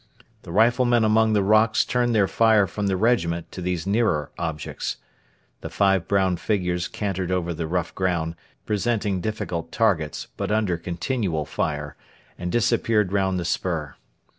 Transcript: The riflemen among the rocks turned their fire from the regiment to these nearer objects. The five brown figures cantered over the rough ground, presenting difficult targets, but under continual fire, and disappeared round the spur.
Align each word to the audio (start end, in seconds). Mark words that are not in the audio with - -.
The 0.41 0.51
riflemen 0.51 1.03
among 1.03 1.33
the 1.33 1.43
rocks 1.43 1.85
turned 1.85 2.15
their 2.15 2.27
fire 2.27 2.65
from 2.65 2.87
the 2.87 2.97
regiment 2.97 3.51
to 3.51 3.61
these 3.61 3.85
nearer 3.85 4.31
objects. 4.39 4.97
The 5.59 5.69
five 5.69 6.07
brown 6.07 6.37
figures 6.37 6.87
cantered 6.87 7.31
over 7.31 7.53
the 7.53 7.67
rough 7.67 7.93
ground, 7.93 8.33
presenting 8.65 9.21
difficult 9.21 9.71
targets, 9.71 10.27
but 10.37 10.49
under 10.51 10.75
continual 10.79 11.45
fire, 11.45 11.95
and 12.35 12.51
disappeared 12.51 13.11
round 13.13 13.39
the 13.39 13.45
spur. 13.45 13.93